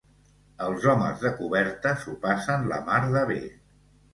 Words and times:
Els 0.67 0.87
homes 0.93 1.21
de 1.25 1.31
coberta 1.41 1.93
s'ho 1.99 2.15
passen 2.27 2.67
la 2.73 2.81
mar 2.89 2.99
de 3.17 3.25
bé. 3.35 3.41